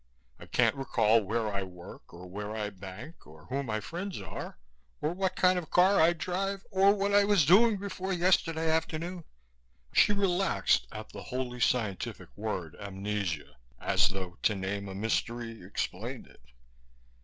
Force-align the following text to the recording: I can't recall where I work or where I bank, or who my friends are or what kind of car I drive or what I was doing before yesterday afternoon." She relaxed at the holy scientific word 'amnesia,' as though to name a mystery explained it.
I 0.39 0.47
can't 0.47 0.75
recall 0.75 1.21
where 1.21 1.47
I 1.53 1.61
work 1.61 2.11
or 2.11 2.25
where 2.25 2.55
I 2.55 2.71
bank, 2.71 3.27
or 3.27 3.45
who 3.45 3.61
my 3.61 3.79
friends 3.79 4.19
are 4.19 4.57
or 4.99 5.13
what 5.13 5.35
kind 5.35 5.59
of 5.59 5.69
car 5.69 6.01
I 6.01 6.13
drive 6.13 6.65
or 6.71 6.95
what 6.95 7.13
I 7.13 7.23
was 7.23 7.45
doing 7.45 7.77
before 7.77 8.11
yesterday 8.11 8.67
afternoon." 8.67 9.25
She 9.93 10.11
relaxed 10.11 10.87
at 10.91 11.09
the 11.09 11.21
holy 11.21 11.59
scientific 11.59 12.35
word 12.35 12.75
'amnesia,' 12.79 13.57
as 13.79 14.07
though 14.09 14.39
to 14.41 14.55
name 14.55 14.87
a 14.89 14.95
mystery 14.95 15.61
explained 15.63 16.25
it. 16.25 16.41